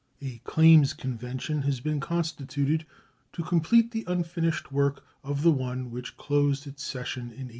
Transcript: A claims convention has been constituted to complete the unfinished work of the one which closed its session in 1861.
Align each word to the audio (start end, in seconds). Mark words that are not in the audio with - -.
A 0.19 0.39
claims 0.39 0.95
convention 0.95 1.61
has 1.61 1.79
been 1.79 1.99
constituted 1.99 2.87
to 3.33 3.43
complete 3.43 3.91
the 3.91 4.03
unfinished 4.07 4.71
work 4.71 5.03
of 5.23 5.43
the 5.43 5.51
one 5.51 5.91
which 5.91 6.17
closed 6.17 6.65
its 6.65 6.81
session 6.83 7.25
in 7.25 7.37
1861. 7.45 7.49